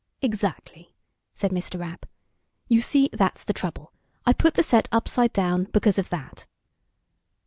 [0.23, 0.95] "Exactly,"
[1.35, 1.79] said Mr.
[1.79, 2.07] Rapp.
[2.67, 3.93] "You see, that's the trouble.
[4.25, 6.47] I put the set upside down because of that."